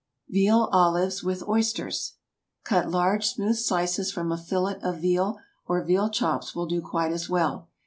VEAL 0.29 0.67
OLIVES 0.73 1.23
WITH 1.23 1.43
OYSTERS. 1.47 2.13
Cut 2.63 2.89
large, 2.89 3.27
smooth 3.27 3.55
slices 3.57 4.11
from 4.11 4.31
a 4.31 4.37
fillet 4.39 4.79
of 4.81 4.97
veal, 4.97 5.37
or 5.67 5.83
veal 5.83 6.09
chops 6.09 6.55
will 6.55 6.65
do 6.65 6.81
quite 6.81 7.11
as 7.11 7.29
well. 7.29 7.69